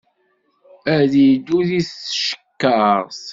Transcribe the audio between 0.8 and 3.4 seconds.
Ad iddu di tcekkaṛt.